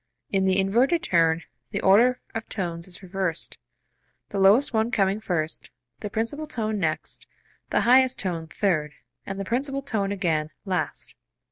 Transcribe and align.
In 0.31 0.45
the 0.45 0.57
inverted 0.59 1.03
turn 1.03 1.43
the 1.69 1.79
order 1.81 2.21
of 2.33 2.49
tones 2.49 2.87
is 2.87 3.03
reversed, 3.03 3.59
the 4.29 4.39
lowest 4.39 4.73
one 4.73 4.89
coming 4.89 5.19
first, 5.19 5.69
the 5.99 6.09
principal 6.09 6.47
tone 6.47 6.79
next, 6.79 7.27
the 7.69 7.81
highest 7.81 8.17
tone 8.17 8.47
third, 8.47 8.93
and 9.27 9.39
the 9.39 9.45
principal 9.45 9.83
tone 9.83 10.11
again, 10.11 10.49
last. 10.65 11.15